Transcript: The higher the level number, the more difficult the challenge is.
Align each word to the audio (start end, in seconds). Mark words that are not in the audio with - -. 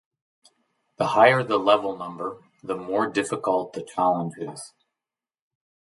The 0.97 1.09
higher 1.09 1.43
the 1.43 1.59
level 1.59 1.95
number, 1.95 2.41
the 2.63 2.73
more 2.75 3.05
difficult 3.07 3.73
the 3.73 3.83
challenge 3.83 4.33
is. 4.39 4.73